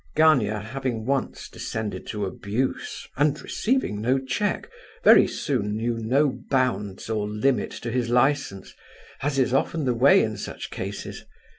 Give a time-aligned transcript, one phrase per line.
[0.15, 4.67] Gania having once descended to abuse, and receiving no check,
[5.03, 8.73] very soon knew no bounds or limit to his licence,
[9.21, 11.23] as is often the way in such cases.